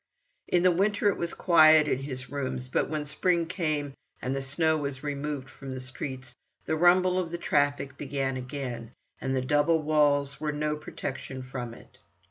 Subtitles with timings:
[0.47, 4.41] In the winter it was quiet in his rooms, but when spring came, and the
[4.41, 6.33] snow was removed from the streets,
[6.65, 11.75] the rumble of the traffic began again, and the double walls were no protection from
[11.75, 11.99] it.